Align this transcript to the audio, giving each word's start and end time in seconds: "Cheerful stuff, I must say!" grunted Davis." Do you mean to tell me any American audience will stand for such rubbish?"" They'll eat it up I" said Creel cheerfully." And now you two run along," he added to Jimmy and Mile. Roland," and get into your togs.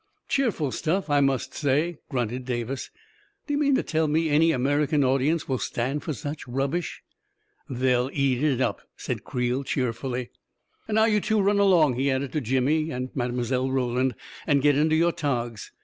"Cheerful 0.27 0.71
stuff, 0.71 1.11
I 1.11 1.19
must 1.21 1.53
say!" 1.53 1.97
grunted 2.09 2.43
Davis." 2.43 2.89
Do 3.45 3.53
you 3.53 3.59
mean 3.59 3.75
to 3.75 3.83
tell 3.83 4.07
me 4.07 4.29
any 4.31 4.49
American 4.51 5.03
audience 5.03 5.47
will 5.47 5.59
stand 5.59 6.01
for 6.01 6.11
such 6.11 6.47
rubbish?"" 6.47 7.03
They'll 7.69 8.09
eat 8.11 8.41
it 8.43 8.61
up 8.61 8.79
I" 8.81 8.83
said 8.97 9.23
Creel 9.23 9.63
cheerfully." 9.63 10.31
And 10.87 10.95
now 10.95 11.05
you 11.05 11.21
two 11.21 11.39
run 11.39 11.59
along," 11.59 11.97
he 11.97 12.09
added 12.09 12.31
to 12.31 12.41
Jimmy 12.41 12.89
and 12.89 13.15
Mile. 13.15 13.69
Roland," 13.69 14.15
and 14.47 14.63
get 14.63 14.75
into 14.75 14.95
your 14.95 15.11
togs. 15.11 15.71